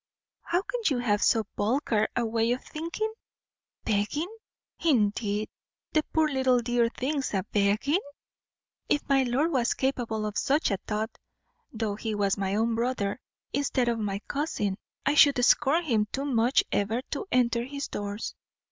[0.41, 3.13] How can you have so vulgar a way of thinking?
[3.85, 4.35] Begging,
[4.83, 5.47] indeed!
[5.93, 8.01] the poor little dear things a begging!
[8.89, 11.15] If my lord was capable of such a thought,
[11.71, 13.19] though he was my own brother
[13.53, 18.33] instead of my cousin, I should scorn him too much ever to enter his doors."